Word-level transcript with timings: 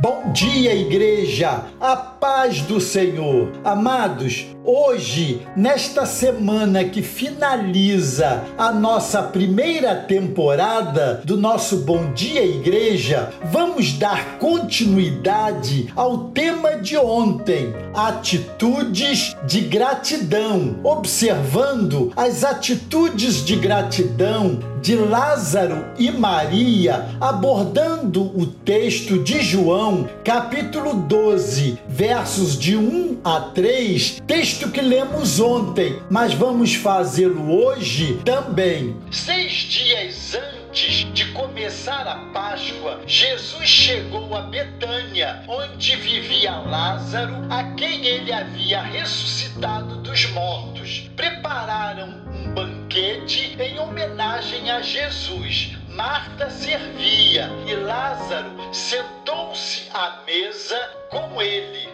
Bom 0.00 0.30
dia, 0.30 0.74
igreja! 0.74 1.64
A 1.80 1.96
paz 2.26 2.60
do 2.62 2.80
Senhor. 2.80 3.52
Amados, 3.64 4.46
hoje, 4.64 5.46
nesta 5.56 6.04
semana 6.04 6.82
que 6.82 7.00
finaliza 7.00 8.42
a 8.58 8.72
nossa 8.72 9.22
primeira 9.22 9.94
temporada 9.94 11.20
do 11.24 11.36
nosso 11.36 11.82
Bom 11.84 12.12
Dia 12.14 12.44
Igreja, 12.44 13.32
vamos 13.44 13.92
dar 13.92 14.38
continuidade 14.38 15.86
ao 15.94 16.30
tema 16.30 16.72
de 16.78 16.96
ontem: 16.96 17.72
atitudes 17.94 19.36
de 19.46 19.60
gratidão, 19.60 20.80
observando 20.82 22.12
as 22.16 22.42
atitudes 22.42 23.44
de 23.44 23.54
gratidão 23.54 24.58
de 24.86 24.94
Lázaro 24.94 25.84
e 25.98 26.12
Maria, 26.12 27.08
abordando 27.20 28.22
o 28.22 28.46
texto 28.46 29.18
de 29.18 29.40
João, 29.42 30.08
capítulo 30.22 30.94
12, 30.94 31.76
versos 32.16 32.58
de 32.58 32.74
1 32.74 33.20
a 33.22 33.40
3, 33.40 34.22
texto 34.26 34.70
que 34.70 34.80
lemos 34.80 35.38
ontem, 35.38 36.00
mas 36.10 36.32
vamos 36.32 36.74
fazê-lo 36.74 37.52
hoje 37.52 38.18
também. 38.24 38.96
Seis 39.10 39.52
dias 39.52 40.34
antes 40.34 41.06
de 41.12 41.26
começar 41.32 42.08
a 42.08 42.16
Páscoa, 42.32 43.02
Jesus 43.06 43.68
chegou 43.68 44.34
a 44.34 44.40
Betânia, 44.44 45.44
onde 45.46 45.94
vivia 45.96 46.52
Lázaro, 46.52 47.34
a 47.50 47.64
quem 47.74 48.06
ele 48.06 48.32
havia 48.32 48.80
ressuscitado 48.80 49.96
dos 49.96 50.24
mortos. 50.30 51.10
Prepararam 51.14 52.24
um 52.32 52.54
banquete 52.54 53.58
em 53.60 53.78
homenagem 53.78 54.70
a 54.70 54.80
Jesus. 54.80 55.76
Marta 55.90 56.48
servia 56.48 57.50
e 57.66 57.74
Lázaro 57.74 58.50
sentou-se 58.72 59.88
à 59.92 60.22
mesa 60.26 60.78
com 61.10 61.40
ele. 61.40 61.85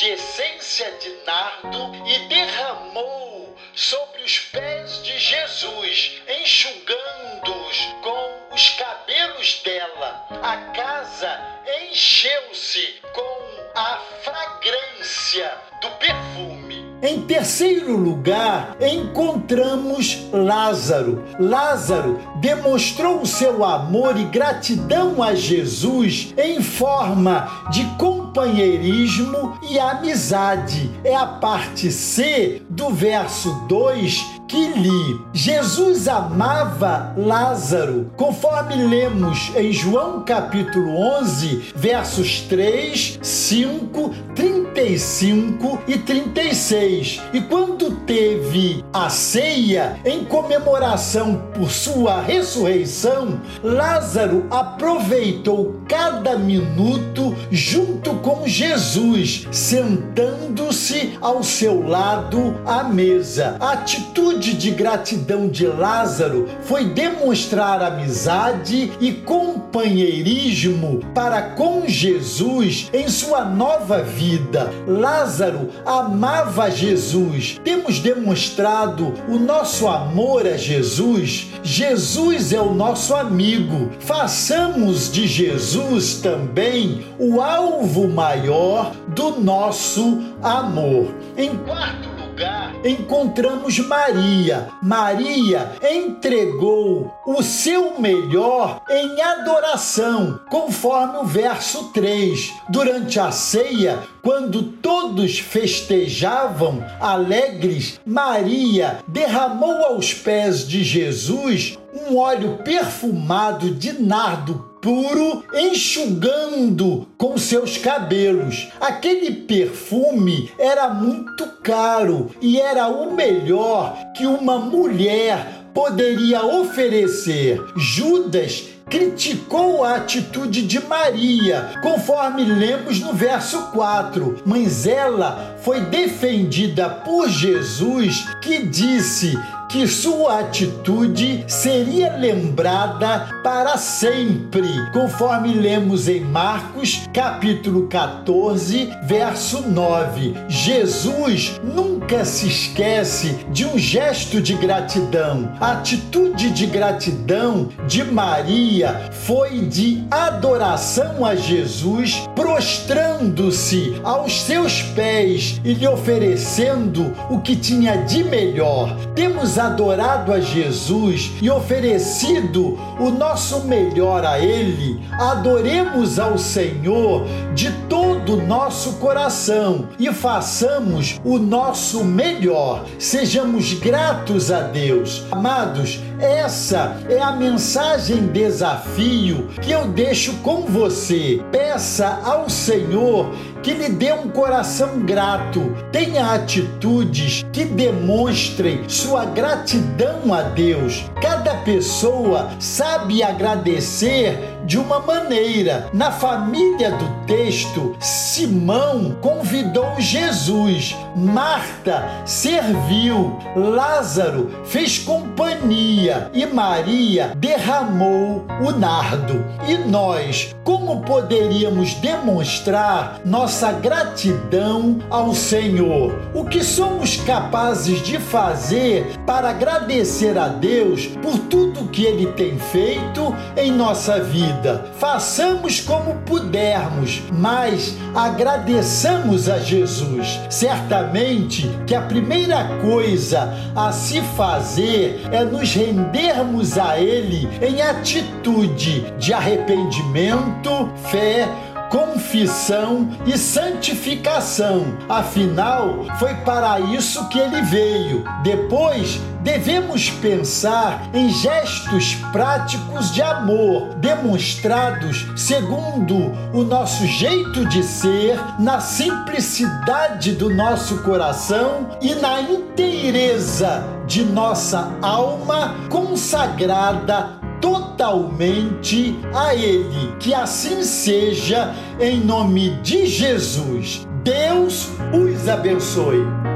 De 0.00 0.08
essência 0.12 0.90
de 0.98 1.10
nardo, 1.26 1.94
e 2.06 2.26
derramou 2.26 3.54
sobre 3.74 4.22
os 4.22 4.38
pés 4.38 5.02
de 5.02 5.18
Jesus, 5.18 6.22
enxugando-os 6.40 7.76
com 8.00 8.54
os 8.54 8.68
cabelos 8.70 9.60
dela. 9.62 10.26
A 10.42 10.56
casa 10.72 11.38
encheu-se 11.82 12.94
com 13.12 13.78
a 13.78 14.00
fragrância 14.22 15.52
do 15.82 15.90
perfume. 15.90 16.80
Em 17.02 17.22
terceiro 17.22 17.96
lugar, 17.96 18.76
encontramos 18.80 20.18
Lázaro. 20.30 21.24
Lázaro 21.38 22.20
demonstrou 22.36 23.22
o 23.22 23.26
seu 23.26 23.64
amor 23.64 24.18
e 24.18 24.24
gratidão 24.24 25.22
a 25.22 25.34
Jesus 25.34 26.34
em 26.36 26.62
forma 26.62 27.68
de 27.70 27.84
companheirismo 28.30 29.58
e 29.68 29.78
amizade. 29.78 30.90
É 31.02 31.16
a 31.16 31.26
parte 31.26 31.90
C 31.90 32.62
do 32.70 32.90
verso 32.90 33.52
2 33.68 34.40
que 34.50 34.68
li. 34.68 35.20
Jesus 35.32 36.08
amava 36.08 37.14
Lázaro, 37.16 38.10
conforme 38.16 38.74
lemos 38.74 39.52
em 39.54 39.72
João 39.72 40.24
capítulo 40.24 40.96
11, 41.20 41.72
versos 41.76 42.40
3, 42.42 43.20
5, 43.22 44.10
35 44.34 45.78
e 45.86 45.98
36. 45.98 47.22
E 47.32 47.40
quando 47.42 47.96
teve 48.06 48.84
a 48.92 49.08
ceia 49.08 50.00
em 50.04 50.24
comemoração 50.24 51.36
por 51.54 51.70
sua 51.70 52.20
ressurreição, 52.20 53.40
Lázaro 53.62 54.46
aproveitou 54.50 55.80
cada 55.88 56.36
minuto 56.36 57.36
junto 57.52 58.14
com 58.22 58.46
Jesus, 58.46 59.46
sentando-se 59.50 61.16
ao 61.20 61.42
seu 61.42 61.86
lado 61.86 62.60
à 62.66 62.84
mesa. 62.84 63.56
A 63.60 63.72
atitude 63.72 64.54
de 64.54 64.70
gratidão 64.70 65.48
de 65.48 65.66
Lázaro 65.66 66.48
foi 66.62 66.86
demonstrar 66.86 67.82
amizade 67.82 68.92
e 69.00 69.12
companheirismo 69.12 71.00
para 71.14 71.42
com 71.42 71.84
Jesus 71.86 72.90
em 72.92 73.08
sua 73.08 73.44
nova 73.44 74.02
vida. 74.02 74.70
Lázaro 74.86 75.70
amava 75.84 76.70
Jesus. 76.70 77.60
Temos 77.64 77.98
demonstrado 77.98 79.12
o 79.28 79.38
nosso 79.38 79.88
amor 79.88 80.46
a 80.46 80.56
Jesus. 80.56 81.48
Jesus 81.62 82.52
é 82.52 82.60
o 82.60 82.74
nosso 82.74 83.14
amigo. 83.14 83.90
Façamos 84.00 85.10
de 85.10 85.26
Jesus 85.26 86.14
também 86.14 87.04
o 87.18 87.40
alvo 87.40 88.09
maior 88.10 88.92
do 89.08 89.40
nosso 89.40 90.34
amor. 90.42 91.14
Em 91.36 91.56
quarto 91.56 92.08
lugar, 92.08 92.74
encontramos 92.84 93.78
Maria. 93.78 94.68
Maria 94.82 95.72
entregou 95.82 97.12
o 97.26 97.42
seu 97.42 98.00
melhor 98.00 98.82
em 98.88 99.20
adoração, 99.20 100.40
conforme 100.48 101.18
o 101.18 101.24
verso 101.24 101.92
3. 101.92 102.52
Durante 102.68 103.20
a 103.20 103.30
ceia, 103.30 104.00
quando 104.22 104.62
todos 104.62 105.38
festejavam 105.38 106.84
alegres, 107.00 108.00
Maria 108.06 108.98
derramou 109.06 109.84
aos 109.84 110.14
pés 110.14 110.66
de 110.66 110.82
Jesus 110.82 111.78
um 112.10 112.16
óleo 112.16 112.58
perfumado 112.64 113.70
de 113.70 113.92
nardo 113.92 114.68
puro, 114.82 115.44
enxugando 115.54 117.06
com 117.16 117.38
seus 117.38 117.76
cabelos. 117.76 118.68
Aquele 118.80 119.30
perfume 119.30 120.50
era 120.58 120.88
muito 120.88 121.46
caro 121.62 122.30
e 122.40 122.60
era 122.60 122.88
o 122.88 123.14
melhor 123.14 123.96
que 124.16 124.26
uma 124.26 124.58
mulher 124.58 125.60
poderia 125.72 126.44
oferecer. 126.44 127.62
Judas 127.76 128.64
criticou 128.88 129.84
a 129.84 129.96
atitude 129.96 130.62
de 130.62 130.84
Maria, 130.84 131.74
conforme 131.80 132.44
lemos 132.44 132.98
no 132.98 133.12
verso 133.12 133.70
4, 133.70 134.42
mas 134.44 134.84
ela 134.84 135.56
foi 135.62 135.82
defendida 135.82 136.90
por 136.90 137.28
Jesus, 137.28 138.26
que 138.42 138.66
disse 138.66 139.38
que 139.70 139.86
sua 139.86 140.40
atitude 140.40 141.44
seria 141.46 142.16
lembrada 142.16 143.28
para 143.40 143.76
sempre, 143.76 144.68
conforme 144.92 145.54
lemos 145.54 146.08
em 146.08 146.22
Marcos, 146.22 147.08
capítulo 147.14 147.86
14, 147.86 148.92
verso 149.04 149.62
9. 149.68 150.34
Jesus 150.48 151.60
nunca 151.62 152.24
se 152.24 152.48
esquece 152.48 153.46
de 153.52 153.64
um 153.64 153.78
gesto 153.78 154.40
de 154.40 154.54
gratidão. 154.54 155.52
A 155.60 155.72
atitude 155.72 156.50
de 156.50 156.66
gratidão 156.66 157.68
de 157.86 158.02
Maria 158.02 159.08
foi 159.12 159.60
de 159.60 160.02
adoração 160.10 161.24
a 161.24 161.36
Jesus, 161.36 162.28
prostrando-se 162.34 164.00
aos 164.02 164.42
seus 164.42 164.82
pés 164.82 165.60
e 165.64 165.74
lhe 165.74 165.86
oferecendo 165.86 167.14
o 167.30 167.40
que 167.40 167.54
tinha 167.54 167.98
de 167.98 168.24
melhor. 168.24 168.96
Temos 169.14 169.59
adorado 169.60 170.32
a 170.32 170.40
Jesus 170.40 171.32
e 171.40 171.50
oferecido 171.50 172.78
o 172.98 173.10
nosso 173.10 173.64
melhor 173.64 174.24
a 174.24 174.38
Ele, 174.38 175.00
adoremos 175.12 176.18
ao 176.18 176.38
Senhor 176.38 177.24
de 177.54 177.70
todo 177.88 178.34
o 178.34 178.46
nosso 178.46 178.94
coração 178.94 179.88
e 179.98 180.12
façamos 180.12 181.20
o 181.24 181.38
nosso 181.38 182.04
melhor. 182.04 182.84
Sejamos 182.98 183.74
gratos 183.74 184.50
a 184.50 184.60
Deus. 184.62 185.24
Amados, 185.30 186.00
essa 186.20 186.96
é 187.08 187.20
a 187.20 187.32
mensagem 187.32 188.26
desafio 188.28 189.48
que 189.62 189.70
eu 189.70 189.88
deixo 189.88 190.34
com 190.38 190.62
você. 190.62 191.40
Peça 191.50 192.20
ao 192.24 192.48
Senhor 192.48 193.34
que 193.62 193.72
lhe 193.72 193.88
dê 193.90 194.12
um 194.12 194.28
coração 194.28 195.00
grato, 195.00 195.76
tenha 195.92 196.32
atitudes 196.32 197.44
que 197.52 197.64
demonstrem 197.64 198.88
sua 198.88 199.26
gratidão 199.26 200.32
a 200.32 200.42
Deus. 200.42 201.04
Cada 201.20 201.56
pessoa 201.56 202.50
sabe 202.58 203.22
agradecer 203.22 204.38
de 204.70 204.78
uma 204.78 205.00
maneira. 205.00 205.90
Na 205.92 206.12
família 206.12 206.92
do 206.92 207.26
texto, 207.26 207.96
Simão 207.98 209.16
convidou 209.20 209.98
Jesus, 209.98 210.96
Marta 211.16 212.08
serviu, 212.24 213.36
Lázaro 213.56 214.62
fez 214.64 214.96
companhia 214.96 216.30
e 216.32 216.46
Maria 216.46 217.32
derramou 217.36 218.46
o 218.64 218.70
nardo. 218.70 219.44
E 219.66 219.76
nós, 219.76 220.54
como 220.62 221.00
poderíamos 221.00 221.94
demonstrar 221.94 223.20
nossa 223.24 223.72
gratidão 223.72 225.00
ao 225.10 225.34
Senhor? 225.34 226.16
O 226.32 226.44
que 226.44 226.62
somos 226.62 227.16
capazes 227.16 228.00
de 228.02 228.20
fazer 228.20 229.18
para 229.26 229.50
agradecer 229.50 230.38
a 230.38 230.46
Deus 230.46 231.06
por 231.20 231.36
tudo 231.36 231.88
que 231.88 232.04
ele 232.04 232.26
tem 232.34 232.56
feito 232.56 233.34
em 233.56 233.72
nossa 233.72 234.20
vida. 234.60 234.84
Façamos 234.98 235.80
como 235.80 236.14
pudermos, 236.20 237.22
mas 237.32 237.96
agradeçamos 238.14 239.48
a 239.48 239.58
Jesus. 239.58 240.38
Certamente 240.48 241.68
que 241.86 241.94
a 241.94 242.02
primeira 242.02 242.64
coisa 242.80 243.52
a 243.74 243.90
se 243.90 244.20
fazer 244.36 245.22
é 245.32 245.44
nos 245.44 245.74
rendermos 245.74 246.78
a 246.78 246.98
Ele 246.98 247.48
em 247.60 247.80
atitude 247.80 249.12
de 249.18 249.32
arrependimento, 249.32 250.88
fé, 251.10 251.48
confissão 251.90 253.10
e 253.26 253.36
santificação. 253.36 254.96
Afinal, 255.08 256.06
foi 256.18 256.34
para 256.36 256.78
isso 256.80 257.28
que 257.28 257.38
ele 257.38 257.60
veio. 257.62 258.24
Depois, 258.42 259.20
devemos 259.42 260.08
pensar 260.08 261.10
em 261.12 261.28
gestos 261.28 262.14
práticos 262.32 263.12
de 263.12 263.20
amor, 263.20 263.94
demonstrados 263.96 265.26
segundo 265.36 266.32
o 266.52 266.62
nosso 266.62 267.06
jeito 267.06 267.66
de 267.66 267.82
ser, 267.82 268.38
na 268.58 268.80
simplicidade 268.80 270.32
do 270.32 270.54
nosso 270.54 271.02
coração 271.02 271.88
e 272.00 272.14
na 272.14 272.40
inteireza 272.40 273.84
de 274.06 274.24
nossa 274.24 274.92
alma 275.02 275.74
consagrada 275.88 277.39
totalmente 277.60 279.18
a 279.34 279.54
Ele. 279.54 280.14
Que 280.18 280.34
assim 280.34 280.82
seja, 280.82 281.74
em 282.00 282.20
nome 282.20 282.70
de 282.82 283.06
Jesus. 283.06 284.06
Deus 284.22 284.90
os 285.12 285.48
abençoe. 285.48 286.49